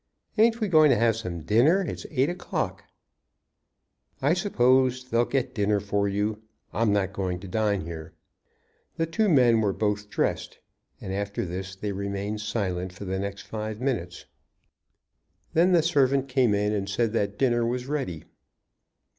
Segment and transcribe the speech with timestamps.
[0.35, 1.83] Ain't we going to have some dinner?
[1.83, 2.85] It's eight o'clock."
[4.19, 6.41] "I suppose they'll get dinner for you;
[6.73, 8.13] I'm not going to dine here."
[8.97, 10.57] The two men were both dressed
[10.99, 14.25] and after this they remained silent for the next five minutes.
[15.53, 18.23] Then the servant came in and said that dinner was ready.